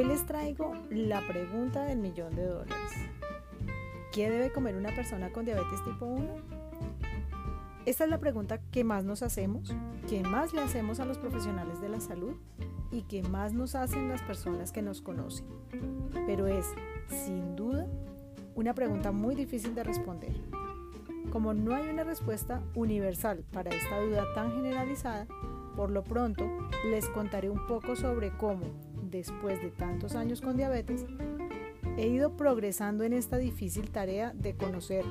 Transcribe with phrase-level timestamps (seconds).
[0.00, 2.90] Hoy les traigo la pregunta del millón de dólares.
[4.12, 6.26] ¿Qué debe comer una persona con diabetes tipo 1?
[7.84, 9.74] Esta es la pregunta que más nos hacemos,
[10.08, 12.34] que más le hacemos a los profesionales de la salud
[12.90, 15.44] y que más nos hacen las personas que nos conocen.
[16.26, 16.64] Pero es,
[17.06, 17.86] sin duda,
[18.54, 20.32] una pregunta muy difícil de responder.
[21.30, 25.26] Como no hay una respuesta universal para esta duda tan generalizada,
[25.76, 26.48] por lo pronto
[26.90, 28.64] les contaré un poco sobre cómo
[29.10, 31.04] después de tantos años con diabetes,
[31.96, 35.04] he ido progresando en esta difícil tarea de conocer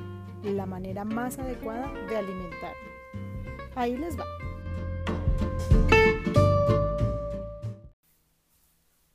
[0.43, 2.73] la manera más adecuada de alimentar.
[3.75, 4.25] Ahí les va.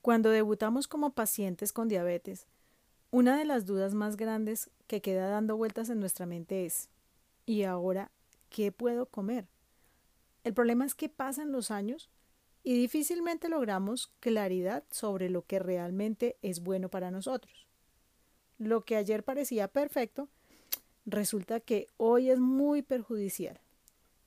[0.02, 2.46] Cuando debutamos como pacientes con diabetes,
[3.10, 6.90] una de las dudas más grandes que queda dando vueltas en nuestra mente es,
[7.46, 8.10] ¿y ahora
[8.50, 9.48] qué puedo comer?
[10.42, 12.10] El problema es que pasan los años
[12.64, 17.68] y difícilmente logramos claridad sobre lo que realmente es bueno para nosotros.
[18.58, 20.28] Lo que ayer parecía perfecto,
[21.04, 23.60] resulta que hoy es muy perjudicial.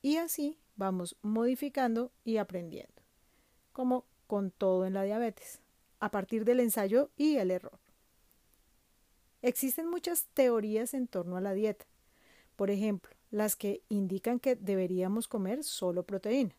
[0.04, 3.02] Y así vamos modificando y aprendiendo,
[3.74, 5.60] como con todo en la diabetes,
[6.00, 7.80] a partir del ensayo y el error.
[9.42, 11.86] Existen muchas teorías en torno a la dieta,
[12.56, 16.56] por ejemplo, las que indican que deberíamos comer solo proteína.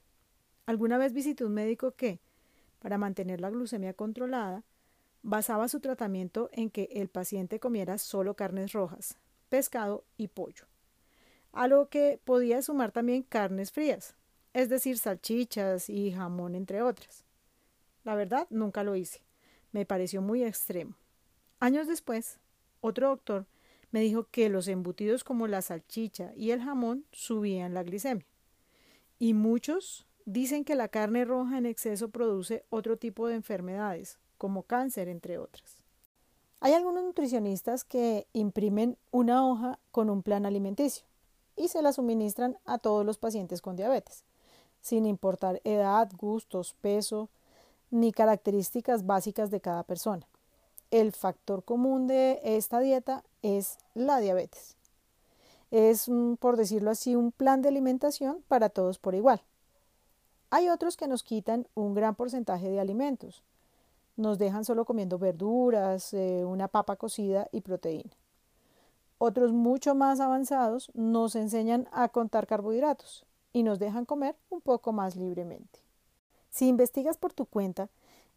[0.69, 2.21] Alguna vez visité un médico que,
[2.79, 4.65] para mantener la glucemia controlada,
[5.23, 9.17] basaba su tratamiento en que el paciente comiera solo carnes rojas,
[9.49, 10.67] pescado y pollo,
[11.53, 14.15] a lo que podía sumar también carnes frías,
[14.53, 17.25] es decir, salchichas y jamón, entre otras.
[18.05, 19.23] La verdad, nunca lo hice.
[19.73, 20.97] Me pareció muy extremo.
[21.61, 22.41] Años después,
[22.83, 23.47] otro doctor
[23.91, 28.27] me dijo que los embutidos como la salchicha y el jamón subían la glicemia.
[29.19, 34.63] Y muchos Dicen que la carne roja en exceso produce otro tipo de enfermedades, como
[34.63, 35.79] cáncer, entre otras.
[36.61, 41.07] Hay algunos nutricionistas que imprimen una hoja con un plan alimenticio
[41.57, 44.23] y se la suministran a todos los pacientes con diabetes,
[44.83, 47.31] sin importar edad, gustos, peso,
[47.91, 50.29] ni características básicas de cada persona.
[50.91, 54.77] El factor común de esta dieta es la diabetes.
[55.71, 59.41] Es, por decirlo así, un plan de alimentación para todos por igual.
[60.51, 63.43] Hay otros que nos quitan un gran porcentaje de alimentos.
[64.17, 68.11] Nos dejan solo comiendo verduras, eh, una papa cocida y proteína.
[69.19, 74.93] Otros mucho más avanzados nos enseñan a contar carbohidratos y nos dejan comer un poco
[74.93, 75.81] más libremente.
[76.51, 77.91] Si investigas por tu cuenta,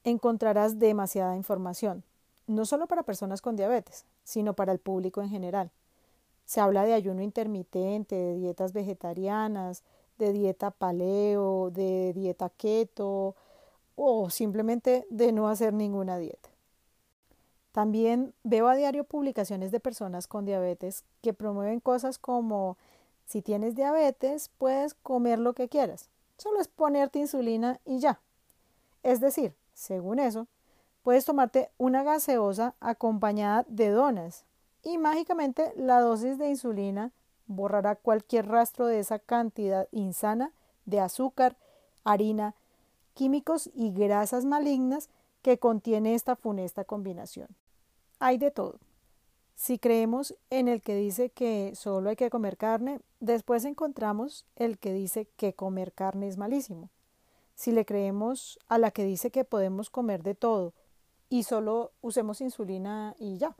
[0.04, 2.04] encontrarás demasiada información,
[2.48, 5.72] no solo para personas con diabetes, sino para el público en general.
[6.46, 9.84] Se habla de ayuno intermitente, de dietas vegetarianas,
[10.22, 13.36] de dieta paleo, de dieta keto
[13.96, 16.50] o simplemente de no hacer ninguna dieta.
[17.72, 22.78] También veo a diario publicaciones de personas con diabetes que promueven cosas como
[23.26, 28.20] si tienes diabetes puedes comer lo que quieras, solo es ponerte insulina y ya.
[29.02, 30.48] Es decir, según eso,
[31.02, 34.46] puedes tomarte una gaseosa acompañada de donas
[34.84, 37.12] y mágicamente la dosis de insulina
[37.52, 40.54] borrará cualquier rastro de esa cantidad insana
[40.86, 41.58] de azúcar,
[42.04, 42.56] harina,
[43.14, 45.10] químicos y grasas malignas
[45.42, 47.48] que contiene esta funesta combinación.
[48.20, 48.80] Hay de todo.
[49.56, 54.80] Si creemos en el que dice que solo hay que comer carne, después encontramos el
[54.80, 56.90] que dice que comer carne es malísimo.
[57.54, 60.74] Si le creemos a la que dice que podemos comer de todo
[61.30, 63.56] y solo usemos insulina y ya,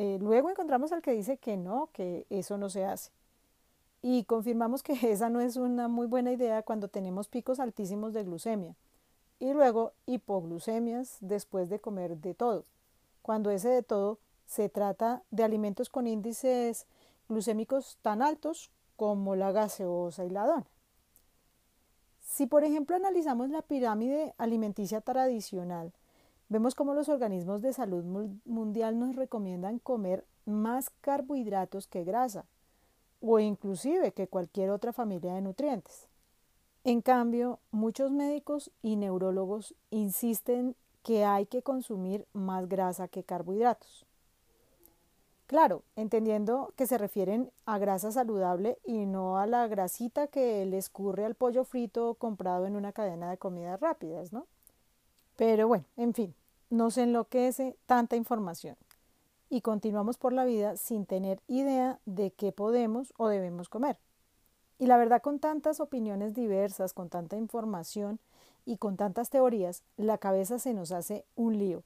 [0.00, 3.10] eh, luego encontramos al que dice que no, que eso no se hace.
[4.00, 8.22] Y confirmamos que esa no es una muy buena idea cuando tenemos picos altísimos de
[8.22, 8.76] glucemia.
[9.40, 12.64] Y luego hipoglucemias después de comer de todo.
[13.22, 16.86] Cuando ese de todo se trata de alimentos con índices
[17.28, 20.66] glucémicos tan altos como la gaseosa y la dona.
[22.22, 25.92] Si por ejemplo analizamos la pirámide alimenticia tradicional,
[26.50, 28.04] Vemos cómo los organismos de salud
[28.46, 32.46] mundial nos recomiendan comer más carbohidratos que grasa,
[33.20, 36.08] o inclusive que cualquier otra familia de nutrientes.
[36.84, 44.06] En cambio, muchos médicos y neurólogos insisten que hay que consumir más grasa que carbohidratos.
[45.46, 50.78] Claro, entendiendo que se refieren a grasa saludable y no a la grasita que le
[50.78, 54.46] escurre al pollo frito comprado en una cadena de comidas rápidas, ¿no?
[55.36, 56.34] Pero bueno, en fin,
[56.70, 58.76] nos enloquece tanta información
[59.50, 63.98] y continuamos por la vida sin tener idea de qué podemos o debemos comer.
[64.78, 68.20] Y la verdad, con tantas opiniones diversas, con tanta información
[68.64, 71.82] y con tantas teorías, la cabeza se nos hace un lío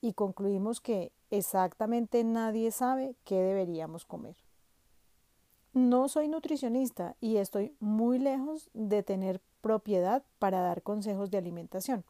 [0.00, 4.36] y concluimos que exactamente nadie sabe qué deberíamos comer.
[5.72, 12.04] No soy nutricionista y estoy muy lejos de tener propiedad para dar consejos de alimentación.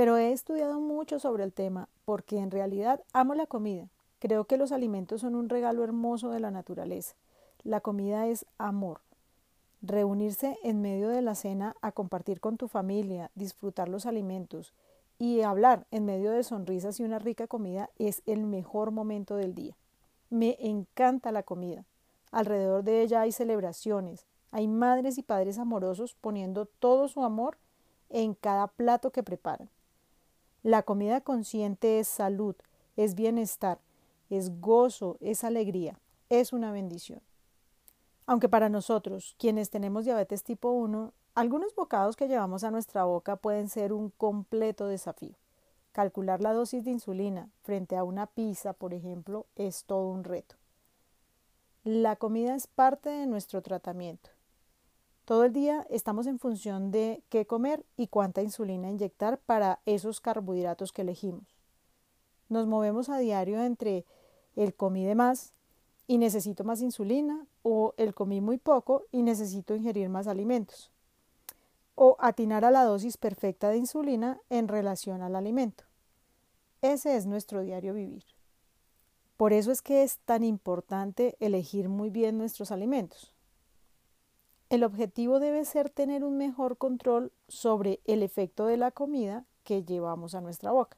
[0.00, 3.90] Pero he estudiado mucho sobre el tema porque en realidad amo la comida.
[4.18, 7.16] Creo que los alimentos son un regalo hermoso de la naturaleza.
[7.64, 9.02] La comida es amor.
[9.82, 14.72] Reunirse en medio de la cena a compartir con tu familia, disfrutar los alimentos
[15.18, 19.54] y hablar en medio de sonrisas y una rica comida es el mejor momento del
[19.54, 19.76] día.
[20.30, 21.84] Me encanta la comida.
[22.32, 27.58] Alrededor de ella hay celebraciones, hay madres y padres amorosos poniendo todo su amor
[28.08, 29.68] en cada plato que preparan.
[30.62, 32.54] La comida consciente es salud,
[32.96, 33.80] es bienestar,
[34.28, 35.98] es gozo, es alegría,
[36.28, 37.22] es una bendición.
[38.26, 43.36] Aunque para nosotros, quienes tenemos diabetes tipo 1, algunos bocados que llevamos a nuestra boca
[43.36, 45.34] pueden ser un completo desafío.
[45.92, 50.56] Calcular la dosis de insulina frente a una pizza, por ejemplo, es todo un reto.
[51.84, 54.30] La comida es parte de nuestro tratamiento.
[55.24, 60.20] Todo el día estamos en función de qué comer y cuánta insulina inyectar para esos
[60.20, 61.60] carbohidratos que elegimos.
[62.48, 64.04] Nos movemos a diario entre
[64.56, 65.54] el comí de más
[66.06, 70.90] y necesito más insulina o el comí muy poco y necesito ingerir más alimentos.
[71.94, 75.84] O atinar a la dosis perfecta de insulina en relación al alimento.
[76.82, 78.24] Ese es nuestro diario vivir.
[79.36, 83.32] Por eso es que es tan importante elegir muy bien nuestros alimentos.
[84.70, 89.84] El objetivo debe ser tener un mejor control sobre el efecto de la comida que
[89.84, 90.96] llevamos a nuestra boca.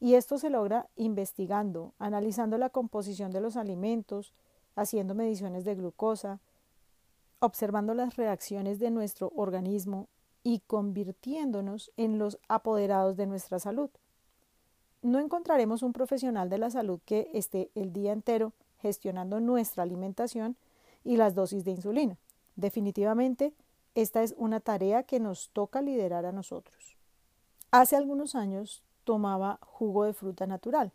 [0.00, 4.32] Y esto se logra investigando, analizando la composición de los alimentos,
[4.74, 6.40] haciendo mediciones de glucosa,
[7.40, 10.08] observando las reacciones de nuestro organismo
[10.42, 13.90] y convirtiéndonos en los apoderados de nuestra salud
[15.02, 20.56] no encontraremos un profesional de la salud que esté el día entero gestionando nuestra alimentación
[21.04, 22.16] y las dosis de insulina.
[22.56, 23.54] Definitivamente,
[23.94, 26.96] esta es una tarea que nos toca liderar a nosotros.
[27.70, 30.92] Hace algunos años tomaba jugo de fruta natural.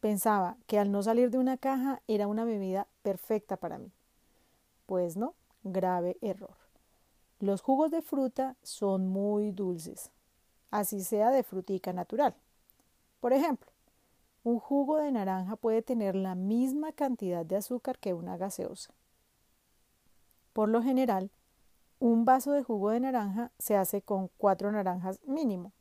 [0.00, 3.90] Pensaba que al no salir de una caja era una bebida perfecta para mí.
[4.86, 5.34] Pues no,
[5.64, 6.56] grave error.
[7.40, 10.10] Los jugos de fruta son muy dulces,
[10.70, 12.34] así sea de frutica natural.
[13.20, 13.70] Por ejemplo,
[14.44, 18.92] un jugo de naranja puede tener la misma cantidad de azúcar que una gaseosa.
[20.52, 21.30] Por lo general,
[22.00, 25.72] un vaso de jugo de naranja se hace con cuatro naranjas mínimo.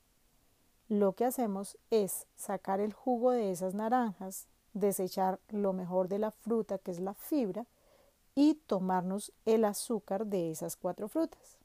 [0.90, 6.32] Lo que hacemos es sacar el jugo de esas naranjas, desechar lo mejor de la
[6.32, 7.66] fruta, que es la fibra,
[8.36, 11.58] y tomarnos el azúcar de esas cuatro frutas.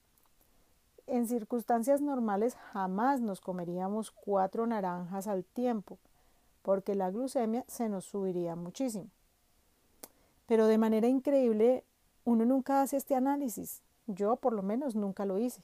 [1.06, 5.98] En circunstancias normales jamás nos comeríamos cuatro naranjas al tiempo,
[6.62, 9.10] porque la glucemia se nos subiría muchísimo.
[10.46, 11.84] Pero de manera increíble,
[12.24, 13.82] uno nunca hace este análisis.
[14.06, 15.62] Yo por lo menos nunca lo hice.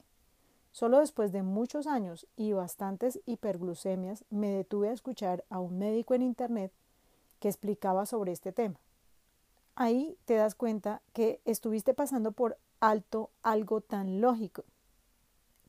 [0.71, 6.13] Solo después de muchos años y bastantes hiperglucemias me detuve a escuchar a un médico
[6.13, 6.71] en Internet
[7.39, 8.79] que explicaba sobre este tema.
[9.75, 14.63] Ahí te das cuenta que estuviste pasando por alto algo tan lógico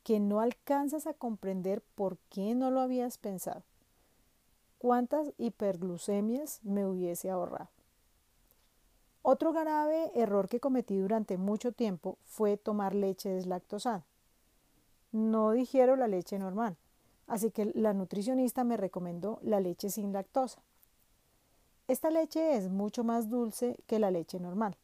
[0.03, 3.63] que no alcanzas a comprender por qué no lo habías pensado.
[4.79, 7.69] ¿Cuántas hiperglucemias me hubiese ahorrado?
[9.23, 14.05] Otro grave error que cometí durante mucho tiempo fue tomar leche deslactosada.
[15.13, 16.77] No digiero la leche normal,
[17.27, 20.63] así que la nutricionista me recomendó la leche sin lactosa.
[21.89, 24.77] Esta leche es mucho más dulce que la leche normal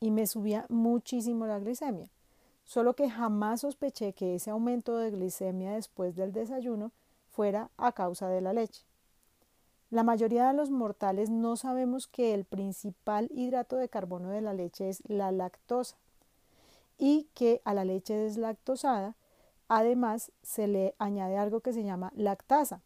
[0.00, 2.08] y me subía muchísimo la glicemia
[2.64, 6.92] solo que jamás sospeché que ese aumento de glicemia después del desayuno
[7.30, 8.84] fuera a causa de la leche.
[9.94, 14.52] La mayoría de los mortales no sabemos que el principal hidrato de carbono de la
[14.52, 15.94] leche es la lactosa
[16.98, 19.14] y que a la leche deslactosada
[19.68, 22.82] además se le añade algo que se llama lactasa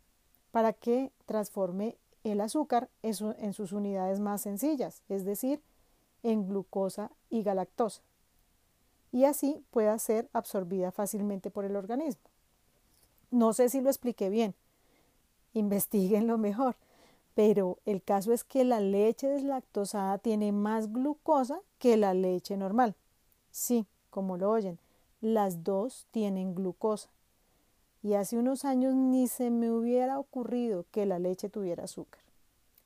[0.51, 5.63] para que transforme el azúcar en sus unidades más sencillas, es decir,
[6.23, 8.03] en glucosa y galactosa.
[9.13, 12.29] Y así pueda ser absorbida fácilmente por el organismo.
[13.31, 14.55] No sé si lo expliqué bien,
[15.55, 16.77] investiguenlo mejor,
[17.39, 22.97] pero el caso es que la leche deslactosada tiene más glucosa que la leche normal.
[23.53, 24.81] Sí, como lo oyen,
[25.21, 27.11] las dos tienen glucosa.
[28.03, 32.21] Y hace unos años ni se me hubiera ocurrido que la leche tuviera azúcar.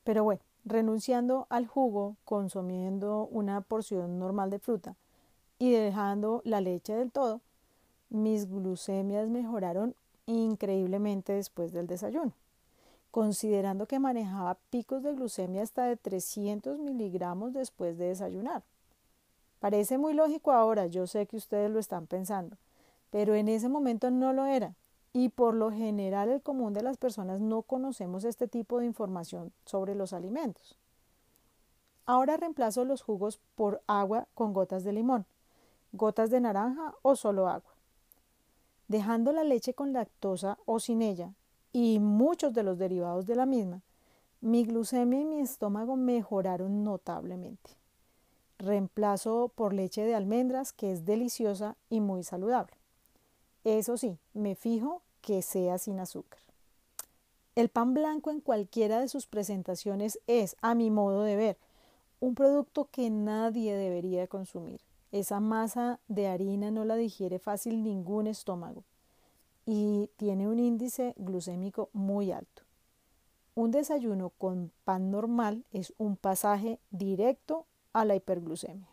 [0.05, 4.97] Pero bueno, renunciando al jugo, consumiendo una porción normal de fruta,
[5.59, 7.41] y dejando la leche del todo,
[8.11, 9.95] mis glucemias mejoraron
[10.27, 12.35] increíblemente después del desayuno.
[13.13, 18.65] Considerando que manejaba picos de glucemia hasta de 300 miligramos después de desayunar.
[19.61, 22.57] Parece muy lógico ahora, yo sé que ustedes lo están pensando,
[23.11, 24.75] pero en ese momento no lo era.
[25.13, 29.53] Y por lo general el común de las personas no conocemos este tipo de información
[29.67, 30.79] sobre los alimentos.
[32.07, 35.27] Ahora reemplazo los jugos por agua con gotas de limón,
[35.93, 37.75] gotas de naranja o solo agua.
[38.89, 41.35] Dejando la leche con lactosa o sin ella
[41.73, 43.83] y muchos de los derivados de la misma,
[44.41, 47.83] mi glucemia y mi estómago mejoraron notablemente
[48.63, 52.73] reemplazo por leche de almendras, que es deliciosa y muy saludable.
[53.65, 56.41] Eso sí, me fijo que sea sin azúcar.
[57.55, 61.59] El pan blanco en cualquiera de sus presentaciones es, a mi modo de ver,
[62.21, 64.81] un producto que nadie debería consumir.
[65.11, 68.85] Esa masa de harina no la digiere fácil ningún estómago
[69.67, 72.63] y tiene un índice glucémico muy alto.
[73.55, 78.89] Un desayuno con pan normal es un pasaje directo a la hiperglucemia.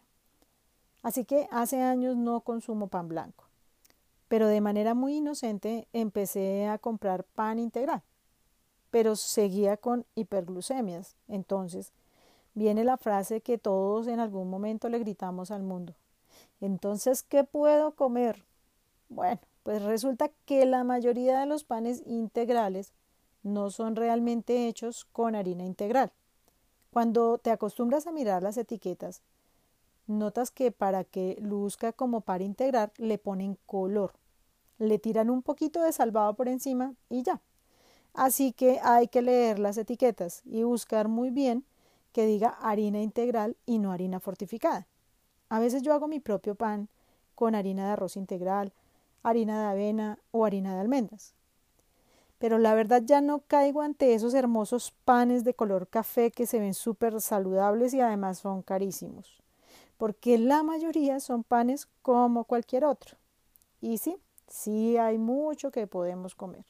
[1.02, 3.46] Así que hace años no consumo pan blanco,
[4.28, 8.04] pero de manera muy inocente empecé a comprar pan integral,
[8.92, 11.16] pero seguía con hiperglucemias.
[11.30, 11.94] Entonces
[12.54, 15.96] viene la frase que todos en algún momento le gritamos al mundo.
[16.60, 18.44] Entonces, ¿qué puedo comer?
[19.08, 22.92] Bueno, pues resulta que la mayoría de los panes integrales
[23.44, 26.12] no son realmente hechos con harina integral.
[26.90, 29.22] Cuando te acostumbras a mirar las etiquetas,
[30.08, 34.14] notas que para que luzca como para integrar le ponen color,
[34.80, 37.40] le tiran un poquito de salvado por encima y ya.
[38.16, 41.64] Así que hay que leer las etiquetas y buscar muy bien
[42.12, 44.88] que diga harina integral y no harina fortificada.
[45.48, 46.90] A veces yo hago mi propio pan
[47.36, 48.74] con harina de arroz integral,
[49.24, 51.34] harina de avena o harina de almendras
[52.40, 56.60] pero la verdad ya no caigo ante esos hermosos panes de color café que se
[56.60, 59.44] ven súper saludables y además son carísimos,
[59.98, 63.18] porque la mayoría son panes como cualquier otro.
[63.82, 66.66] Y sí, sí hay mucho que podemos comer.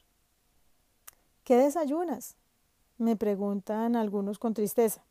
[1.43, 2.35] ¿Qué desayunas?
[2.97, 5.03] Me preguntan algunos con tristeza.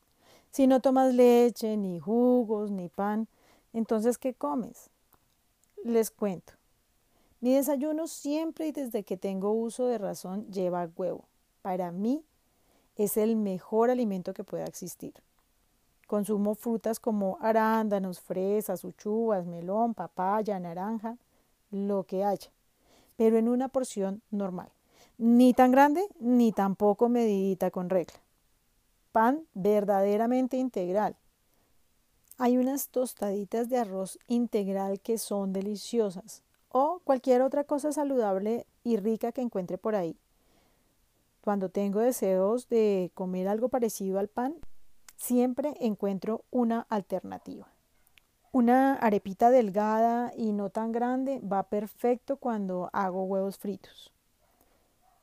[0.50, 3.28] Si no tomas leche, ni jugos, ni pan,
[3.72, 4.90] entonces ¿qué comes?
[5.84, 6.57] Les cuento.
[7.40, 11.28] Mi desayuno siempre y desde que tengo uso de razón lleva huevo.
[11.62, 12.24] Para mí
[12.96, 15.14] es el mejor alimento que pueda existir.
[16.08, 21.16] Consumo frutas como arándanos, fresas, uchuvas, melón, papaya, naranja,
[21.70, 22.50] lo que haya,
[23.16, 24.72] pero en una porción normal.
[25.16, 28.18] Ni tan grande ni tampoco medidita con regla.
[29.12, 31.14] Pan verdaderamente integral.
[32.36, 38.96] Hay unas tostaditas de arroz integral que son deliciosas o cualquier otra cosa saludable y
[38.96, 40.16] rica que encuentre por ahí.
[41.40, 44.54] Cuando tengo deseos de comer algo parecido al pan,
[45.16, 47.68] siempre encuentro una alternativa.
[48.52, 54.12] Una arepita delgada y no tan grande va perfecto cuando hago huevos fritos.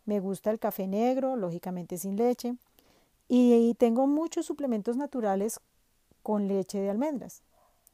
[0.06, 2.56] Me gusta el café negro, lógicamente sin leche,
[3.28, 5.60] y tengo muchos suplementos naturales
[6.22, 7.42] con leche de almendras.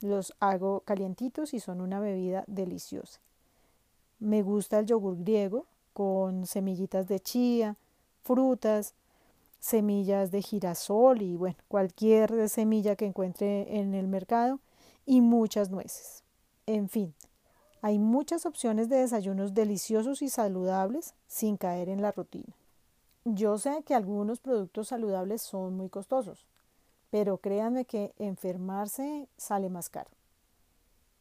[0.02, 3.22] Los hago calientitos y son una bebida deliciosa.
[4.22, 7.76] Me gusta el yogur griego con semillitas de chía,
[8.22, 8.94] frutas,
[9.60, 14.60] semillas de girasol y bueno, cualquier semilla que encuentre en el mercado
[15.08, 16.24] y muchas nueces.
[16.68, 17.16] En fin,
[17.82, 22.54] hay muchas opciones de desayunos deliciosos y saludables sin caer en la rutina.
[23.26, 26.46] Yo sé que algunos productos saludables son muy costosos,
[27.10, 30.12] pero créanme que enfermarse sale más caro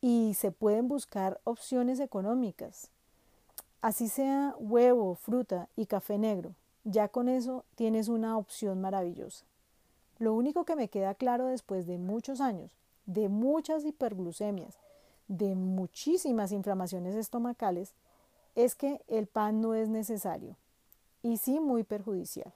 [0.01, 2.91] y se pueden buscar opciones económicas.
[3.83, 6.55] Así sea huevo, fruta y café negro,
[6.85, 9.45] ya con eso tienes una opción maravillosa.
[10.19, 12.71] Lo único que me queda claro después de muchos años,
[13.07, 14.79] de muchas hiperglucemias,
[15.29, 17.95] de muchísimas inflamaciones estomacales,
[18.55, 20.57] es que el pan no es necesario
[21.23, 22.53] y sí muy perjudicial.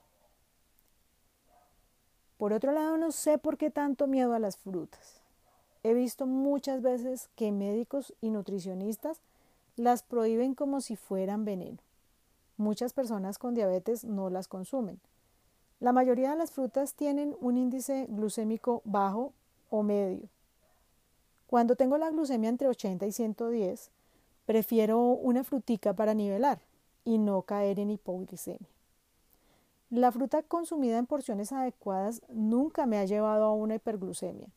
[2.36, 5.23] Por otro lado, no sé por qué tanto miedo a las frutas.
[5.84, 9.20] He visto muchas veces que médicos y nutricionistas
[9.76, 11.78] las prohíben como si fueran veneno.
[12.56, 14.98] Muchas personas con diabetes no las consumen.
[15.80, 19.34] La mayoría de las frutas tienen un índice glucémico bajo
[19.68, 20.26] o medio.
[21.48, 23.90] Cuando tengo la glucemia entre 80 y 110,
[24.46, 26.60] prefiero una frutica para nivelar
[27.04, 28.68] y no caer en hipoglicemia.
[29.90, 34.48] La fruta consumida en porciones adecuadas nunca me ha llevado a una hiperglucemia.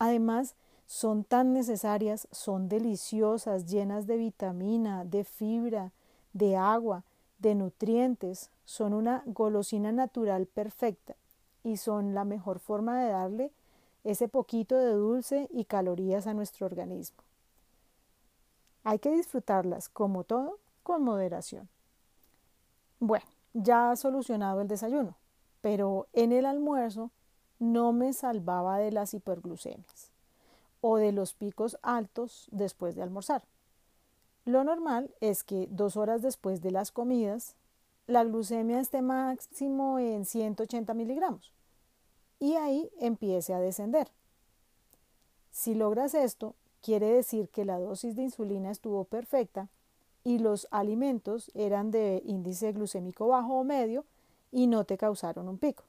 [0.00, 5.92] Además, son tan necesarias, son deliciosas, llenas de vitamina, de fibra,
[6.32, 7.04] de agua
[7.38, 11.16] de nutrientes, son una golosina natural perfecta
[11.62, 13.52] y son la mejor forma de darle
[14.02, 17.22] ese poquito de dulce y calorías a nuestro organismo.
[18.84, 21.68] Hay que disfrutarlas, como todo, con moderación.
[23.00, 25.16] Bueno, ya ha solucionado el desayuno,
[25.60, 27.10] pero en el almuerzo
[27.60, 30.10] no me salvaba de las hiperglucemias
[30.80, 33.44] o de los picos altos después de almorzar.
[34.44, 37.54] Lo normal es que dos horas después de las comidas
[38.06, 41.52] la glucemia esté máximo en 180 miligramos
[42.40, 44.08] y ahí empiece a descender.
[45.52, 49.68] Si logras esto, quiere decir que la dosis de insulina estuvo perfecta
[50.24, 54.04] y los alimentos eran de índice glucémico bajo o medio
[54.50, 55.84] y no te causaron un pico.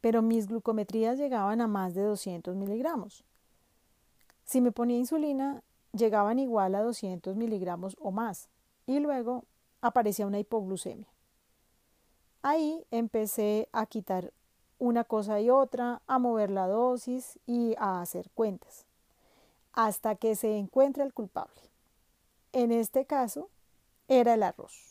[0.00, 3.24] Pero mis glucometrías llegaban a más de 200 miligramos.
[4.44, 8.48] Si me ponía insulina, llegaban igual a 200 miligramos o más
[8.86, 9.44] y luego
[9.80, 11.08] aparecía una hipoglucemia.
[12.42, 14.32] Ahí empecé a quitar
[14.78, 18.86] una cosa y otra, a mover la dosis y a hacer cuentas,
[19.74, 21.60] hasta que se encuentre el culpable.
[22.52, 23.50] En este caso,
[24.08, 24.89] era el arroz.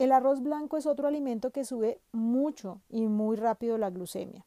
[0.00, 4.46] El arroz blanco es otro alimento que sube mucho y muy rápido la glucemia.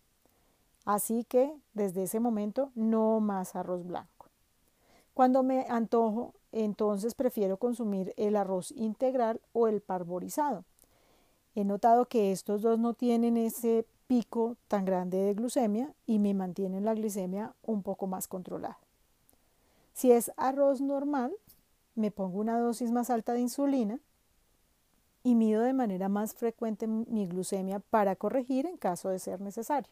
[0.84, 4.30] Así que desde ese momento no más arroz blanco.
[5.14, 10.66] Cuando me antojo, entonces prefiero consumir el arroz integral o el parborizado.
[11.54, 16.34] He notado que estos dos no tienen ese pico tan grande de glucemia y me
[16.34, 18.80] mantienen la glicemia un poco más controlada.
[19.94, 21.32] Si es arroz normal,
[21.94, 24.00] me pongo una dosis más alta de insulina
[25.24, 29.92] y mido de manera más frecuente mi glucemia para corregir en caso de ser necesario.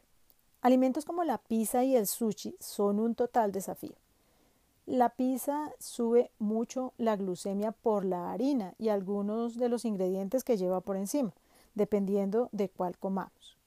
[0.61, 3.95] Alimentos como la pizza y el sushi son un total desafío.
[4.85, 10.57] La pizza sube mucho la glucemia por la harina y algunos de los ingredientes que
[10.57, 11.33] lleva por encima,
[11.75, 13.57] dependiendo de cuál comamos.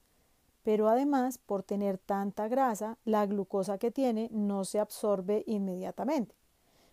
[0.63, 6.35] Pero además, por tener tanta grasa, la glucosa que tiene no se absorbe inmediatamente.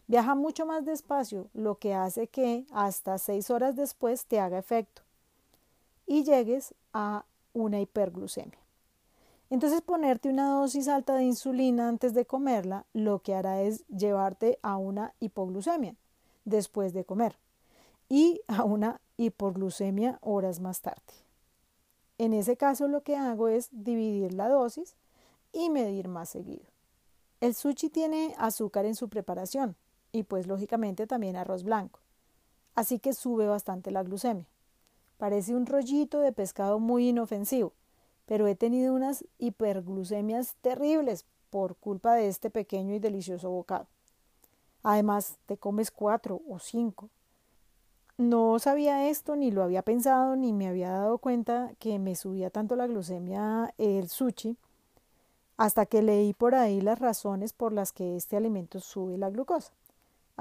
[0.09, 5.03] Viaja mucho más despacio, lo que hace que hasta seis horas después te haga efecto
[6.07, 8.59] y llegues a una hiperglucemia.
[9.51, 14.59] Entonces ponerte una dosis alta de insulina antes de comerla lo que hará es llevarte
[14.62, 15.95] a una hipoglucemia
[16.45, 17.37] después de comer
[18.09, 21.03] y a una hipoglucemia horas más tarde.
[22.19, 24.97] En ese caso lo que hago es dividir la dosis
[25.53, 26.65] y medir más seguido.
[27.41, 29.77] El sushi tiene azúcar en su preparación
[30.12, 32.01] y pues lógicamente también arroz blanco,
[32.75, 34.46] así que sube bastante la glucemia.
[35.18, 37.72] Parece un rollito de pescado muy inofensivo,
[38.27, 43.87] pero he tenido unas hiperglucemias terribles por culpa de este pequeño y delicioso bocado.
[44.83, 47.09] Además, te comes cuatro o cinco.
[48.18, 52.51] No sabía esto, ni lo había pensado, ni me había dado cuenta que me subía
[52.51, 54.57] tanto la glucemia el sushi,
[55.57, 59.72] hasta que leí por ahí las razones por las que este alimento sube la glucosa.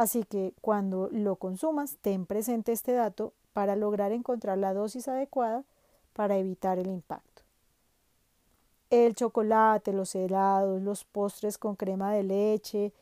[0.01, 5.63] Así que cuando lo consumas, ten presente este dato para lograr encontrar la dosis adecuada
[6.13, 7.43] para evitar el impacto
[8.91, 12.93] el chocolate, los helados, los postres con crema de leche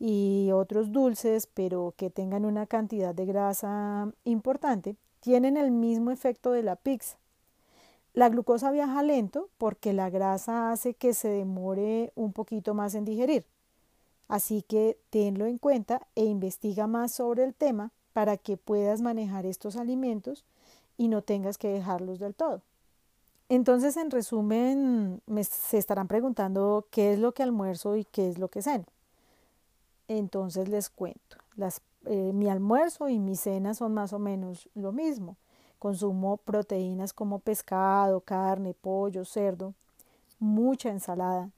[0.00, 6.50] y otros dulces, pero que tengan una cantidad de grasa importante, tienen el mismo efecto
[6.50, 7.18] de la pizza.
[8.14, 13.04] La glucosa viaja lento porque la grasa hace que se demore un poquito más en
[13.04, 13.44] digerir.
[14.28, 19.46] Así que tenlo en cuenta e investiga más sobre el tema para que puedas manejar
[19.46, 20.44] estos alimentos
[20.96, 22.62] y no tengas que dejarlos del todo.
[23.48, 28.38] Entonces, en resumen, me, se estarán preguntando qué es lo que almuerzo y qué es
[28.38, 28.86] lo que ceno.
[30.08, 31.36] Entonces les cuento.
[32.06, 35.36] Eh, mi almuerzo y mi cena son más o menos lo mismo.
[35.78, 39.74] Consumo proteínas como pescado, carne, pollo, cerdo,
[40.38, 41.50] mucha ensalada.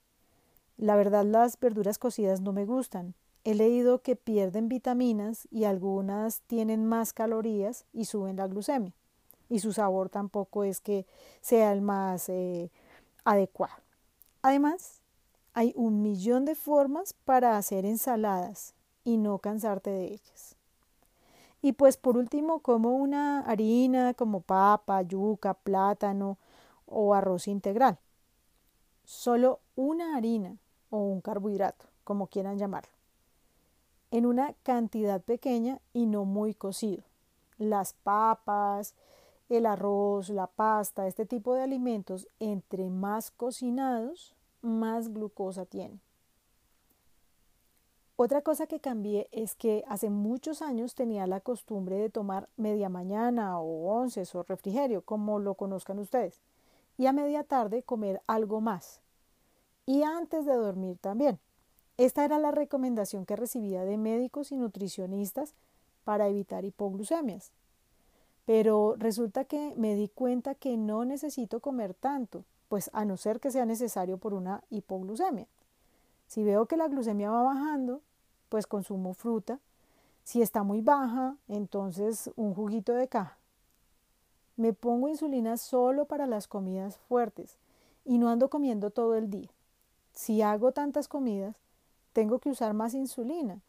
[0.78, 3.14] La verdad las verduras cocidas no me gustan.
[3.44, 8.92] He leído que pierden vitaminas y algunas tienen más calorías y suben la glucemia
[9.48, 11.06] y su sabor tampoco es que
[11.40, 12.70] sea el más eh,
[13.24, 13.82] adecuado.
[14.42, 15.00] Además,
[15.54, 20.56] hay un millón de formas para hacer ensaladas y no cansarte de ellas.
[21.62, 26.38] Y pues por último, como una harina como papa, yuca, plátano
[26.86, 27.98] o arroz integral.
[29.04, 30.56] Solo una harina
[30.90, 32.92] o un carbohidrato, como quieran llamarlo.
[34.10, 37.02] En una cantidad pequeña y no muy cocido.
[37.58, 38.94] Las papas,
[39.48, 46.00] el arroz, la pasta, este tipo de alimentos, entre más cocinados, más glucosa tienen.
[48.18, 52.88] Otra cosa que cambié es que hace muchos años tenía la costumbre de tomar media
[52.88, 56.40] mañana o once o refrigerio, como lo conozcan ustedes,
[56.96, 59.02] y a media tarde comer algo más.
[59.86, 61.38] Y antes de dormir también.
[61.96, 65.54] Esta era la recomendación que recibía de médicos y nutricionistas
[66.04, 67.52] para evitar hipoglucemias.
[68.44, 73.40] Pero resulta que me di cuenta que no necesito comer tanto, pues a no ser
[73.40, 75.46] que sea necesario por una hipoglucemia.
[76.26, 78.02] Si veo que la glucemia va bajando,
[78.48, 79.58] pues consumo fruta.
[80.22, 83.38] Si está muy baja, entonces un juguito de caja.
[84.56, 87.58] Me pongo insulina solo para las comidas fuertes
[88.04, 89.50] y no ando comiendo todo el día.
[90.16, 91.56] Si hago tantas comidas,
[92.14, 93.60] tengo que usar más insulina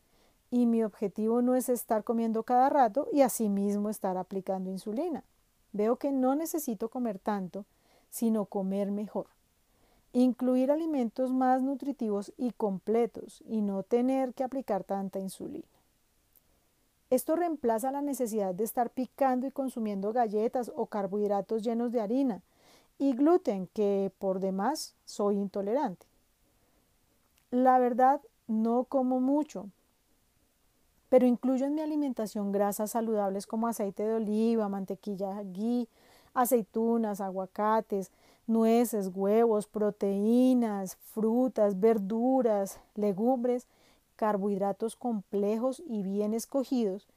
[0.50, 5.26] y mi objetivo no es estar comiendo cada rato y asimismo estar aplicando insulina.
[5.74, 7.66] Veo que no necesito comer tanto,
[8.10, 9.28] sino comer mejor.
[10.14, 15.68] Incluir alimentos más nutritivos y completos y no tener que aplicar tanta insulina.
[17.10, 22.42] Esto reemplaza la necesidad de estar picando y consumiendo galletas o carbohidratos llenos de harina
[22.98, 26.08] y gluten, que por demás soy intolerante.
[27.52, 29.70] La verdad, no como mucho,
[31.10, 35.88] pero incluyo en mi alimentación grasas saludables como aceite de oliva, mantequilla ghee,
[36.34, 38.12] aceitunas, aguacates,
[38.48, 43.68] nueces, huevos, proteínas, frutas, verduras, legumbres,
[44.18, 47.08] carbohidratos complejos y bien escogidos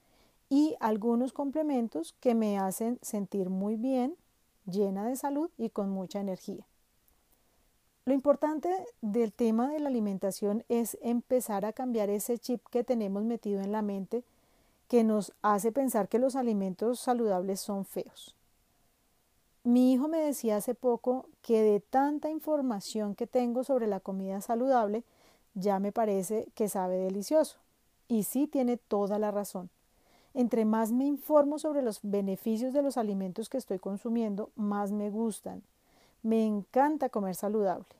[0.49, 4.15] y algunos complementos que me hacen sentir muy bien,
[4.65, 6.70] llena de salud y con mucha energía.
[8.11, 8.69] Lo importante
[9.03, 13.71] del tema de la alimentación es empezar a cambiar ese chip que tenemos metido en
[13.71, 14.25] la mente
[14.89, 18.35] que nos hace pensar que los alimentos saludables son feos.
[19.63, 24.41] Mi hijo me decía hace poco que de tanta información que tengo sobre la comida
[24.41, 25.05] saludable,
[25.55, 27.59] ya me parece que sabe delicioso.
[28.09, 29.71] Y sí tiene toda la razón.
[30.35, 35.11] Entre más me informo sobre los beneficios de los alimentos que estoy consumiendo, más me
[35.11, 35.63] gustan.
[36.25, 38.00] Me encanta comer saludable.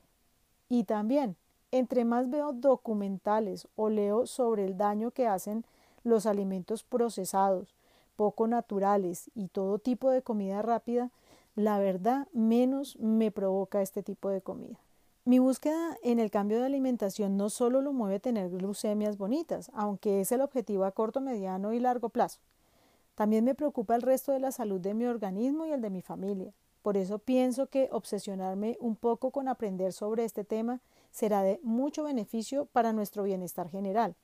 [0.71, 1.35] Y también,
[1.71, 5.65] entre más veo documentales o leo sobre el daño que hacen
[6.05, 7.75] los alimentos procesados,
[8.15, 11.11] poco naturales y todo tipo de comida rápida,
[11.55, 14.79] la verdad menos me provoca este tipo de comida.
[15.25, 20.21] Mi búsqueda en el cambio de alimentación no solo lo mueve tener glucemias bonitas, aunque
[20.21, 22.39] es el objetivo a corto, mediano y largo plazo.
[23.15, 26.01] También me preocupa el resto de la salud de mi organismo y el de mi
[26.01, 26.53] familia.
[26.81, 32.03] Por eso pienso que obsesionarme un poco con aprender sobre este tema será de mucho
[32.03, 34.15] beneficio para nuestro bienestar general.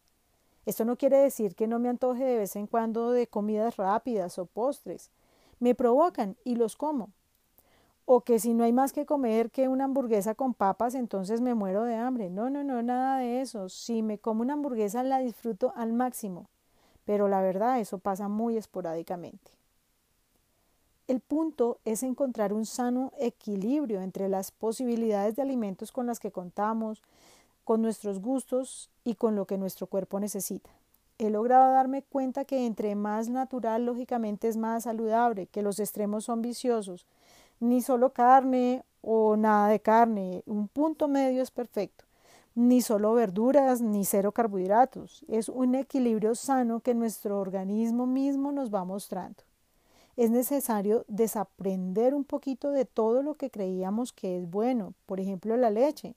[0.66, 4.38] Esto no quiere decir que no me antoje de vez en cuando de comidas rápidas
[4.40, 5.12] o postres.
[5.60, 7.10] Me provocan y los como,
[8.10, 11.56] o que si no hay más que comer que una hamburguesa con papas, entonces me
[11.56, 12.30] muero de hambre.
[12.30, 13.68] No, no, no, nada de eso.
[13.68, 16.50] Si me como una hamburguesa la disfruto al máximo,
[17.06, 19.52] pero la verdad eso pasa muy esporádicamente.
[21.08, 26.32] El punto es encontrar un sano equilibrio entre las posibilidades de alimentos con las que
[26.32, 27.02] contamos,
[27.64, 30.70] con nuestros gustos y con lo que nuestro cuerpo necesita.
[31.18, 36.26] He logrado darme cuenta que entre más natural, lógicamente es más saludable, que los extremos
[36.26, 37.06] son viciosos,
[37.62, 42.04] ni solo carne o nada de carne, un punto medio es perfecto,
[42.54, 48.74] ni solo verduras ni cero carbohidratos, es un equilibrio sano que nuestro organismo mismo nos
[48.74, 49.47] va mostrando.
[50.18, 55.56] Es necesario desaprender un poquito de todo lo que creíamos que es bueno, por ejemplo
[55.58, 56.16] la leche.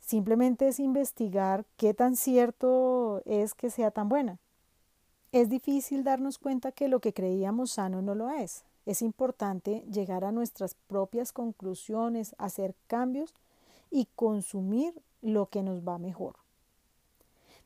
[0.00, 4.38] Simplemente es investigar qué tan cierto es que sea tan buena.
[5.32, 8.62] Es difícil darnos cuenta que lo que creíamos sano no lo es.
[8.86, 13.34] Es importante llegar a nuestras propias conclusiones, hacer cambios
[13.90, 16.45] y consumir lo que nos va mejor.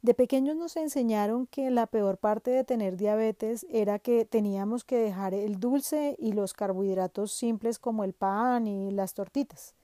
[0.03, 4.97] De pequeños nos enseñaron que la peor parte de tener diabetes era que teníamos que
[4.97, 9.75] dejar el dulce y los carbohidratos simples como el pan y las tortitas.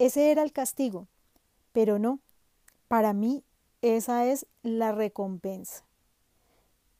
[0.00, 1.06] Ese era el castigo,
[1.72, 2.18] pero no,
[2.88, 3.44] para mí
[3.82, 5.84] esa es la recompensa.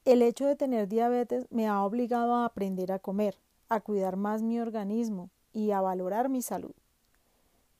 [0.05, 3.35] El hecho de tener diabetes me ha obligado a aprender a comer,
[3.67, 6.71] a cuidar más mi organismo y a valorar mi salud.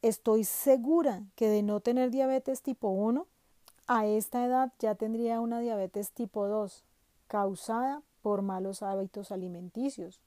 [0.01, 3.27] Estoy segura que de no tener diabetes tipo 1,
[3.88, 6.84] a esta edad ya tendría una diabetes tipo 2,
[7.28, 10.19] causada por malos hábitos alimenticios.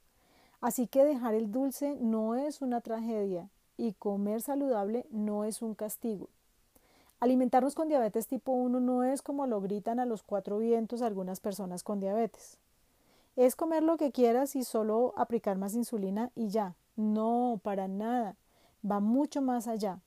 [0.60, 5.74] Así que dejar el dulce no es una tragedia y comer saludable no es un
[5.74, 6.28] castigo.
[7.20, 11.40] Alimentarnos con diabetes tipo 1 no es como lo gritan a los cuatro vientos algunas
[11.40, 12.58] personas con diabetes
[13.40, 16.74] es comer lo que quieras y solo aplicar más insulina y ya.
[16.96, 18.36] No, para nada.
[18.88, 20.00] Va mucho más allá.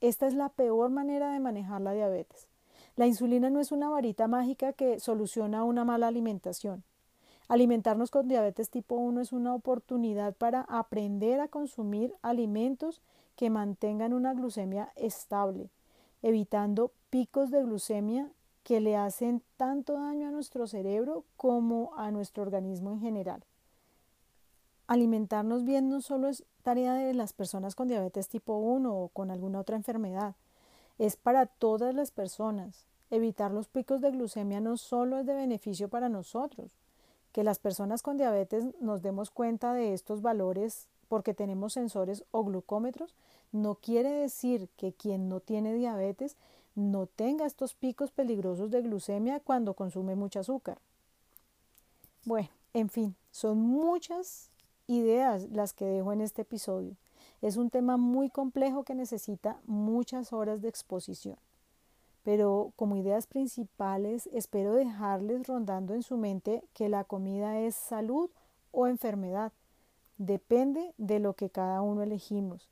[0.00, 2.47] Esta es la peor manera de manejar la diabetes.
[2.98, 6.82] La insulina no es una varita mágica que soluciona una mala alimentación.
[7.46, 13.00] Alimentarnos con diabetes tipo 1 es una oportunidad para aprender a consumir alimentos
[13.36, 15.70] que mantengan una glucemia estable,
[16.22, 18.32] evitando picos de glucemia
[18.64, 23.44] que le hacen tanto daño a nuestro cerebro como a nuestro organismo en general.
[24.88, 29.30] Alimentarnos bien no solo es tarea de las personas con diabetes tipo 1 o con
[29.30, 30.34] alguna otra enfermedad,
[30.98, 32.87] es para todas las personas.
[33.10, 36.72] Evitar los picos de glucemia no solo es de beneficio para nosotros,
[37.32, 42.44] que las personas con diabetes nos demos cuenta de estos valores porque tenemos sensores o
[42.44, 43.14] glucómetros,
[43.50, 46.36] no quiere decir que quien no tiene diabetes
[46.74, 50.78] no tenga estos picos peligrosos de glucemia cuando consume mucho azúcar.
[52.24, 54.50] Bueno, en fin, son muchas
[54.86, 56.94] ideas las que dejo en este episodio.
[57.40, 61.36] Es un tema muy complejo que necesita muchas horas de exposición.
[62.28, 68.28] Pero como ideas principales espero dejarles rondando en su mente que la comida es salud
[68.70, 69.50] o enfermedad.
[70.18, 72.68] Depende de lo que cada uno elegimos.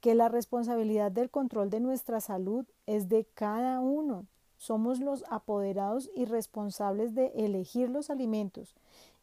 [0.00, 4.26] Que la responsabilidad del control de nuestra salud es de cada uno.
[4.56, 8.74] Somos los apoderados y responsables de elegir los alimentos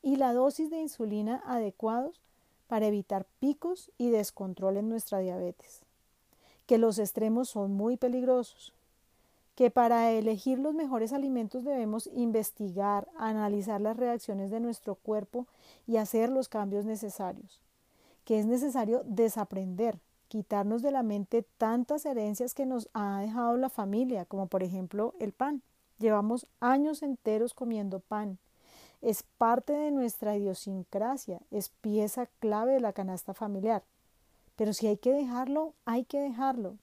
[0.02, 2.22] y la dosis de insulina adecuados
[2.68, 5.82] para evitar picos y descontrol en nuestra diabetes.
[6.66, 8.72] Que los extremos son muy peligrosos.
[9.56, 15.48] Que para elegir los mejores alimentos debemos investigar, analizar las reacciones de nuestro cuerpo
[15.88, 17.62] y hacer los cambios necesarios.
[18.26, 23.70] Que es necesario desaprender, quitarnos de la mente tantas herencias que nos ha dejado la
[23.70, 25.62] familia, como por ejemplo el pan.
[26.00, 28.38] Llevamos años enteros comiendo pan
[29.06, 33.84] es parte de nuestra idiosincrasia, es pieza clave de la canasta familiar.
[34.56, 36.78] Pero si hay que dejarlo, hay que dejarlo.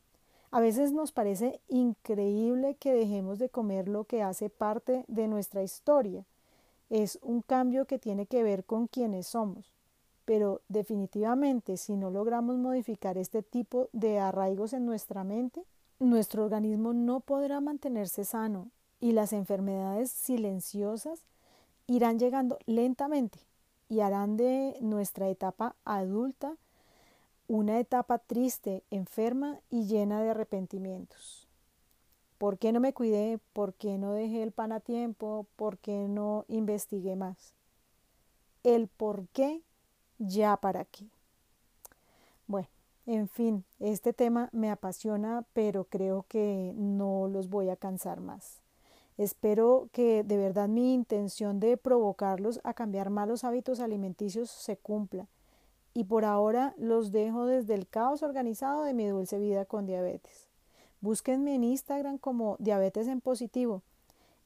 [0.53, 5.63] A veces nos parece increíble que dejemos de comer lo que hace parte de nuestra
[5.63, 6.27] historia.
[6.91, 9.73] Es un cambio que tiene que ver con quienes somos.
[10.27, 15.65] Pero definitivamente si no logramos modificar este tipo de arraigos en nuestra mente,
[15.99, 18.69] nuestro organismo no podrá mantenerse sano
[19.01, 21.21] y las enfermedades silenciosas
[21.87, 23.39] irán llegando lentamente
[23.89, 26.57] y harán de nuestra etapa adulta
[27.53, 31.47] una etapa triste, enferma y llena de arrepentimientos.
[32.39, 33.41] ¿Por qué no me cuidé?
[33.53, 35.47] ¿Por qué no dejé el pan a tiempo?
[35.57, 37.53] ¿Por qué no investigué más?
[38.63, 39.61] El por qué,
[40.19, 41.05] ya para qué.
[42.47, 42.69] Bueno,
[43.05, 48.63] en fin, este tema me apasiona, pero creo que no los voy a cansar más.
[49.19, 55.29] Espero que de verdad mi intención de provocarlos a cambiar malos hábitos alimenticios se cumpla.
[55.95, 60.49] Y por ahora los dejo desde el caos organizado de mi dulce vida con diabetes.
[61.01, 63.83] Búsquenme en Instagram como Diabetes en Positivo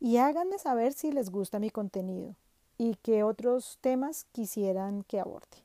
[0.01, 2.35] y háganme saber si les gusta mi contenido
[2.79, 5.65] y qué otros temas quisieran que aborde.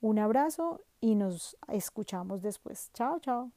[0.00, 2.90] Un abrazo y nos escuchamos después.
[2.94, 3.50] Chao, chao.